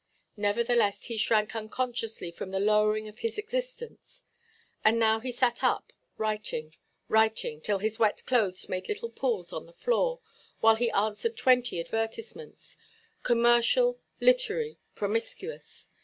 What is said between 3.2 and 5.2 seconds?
existence. And now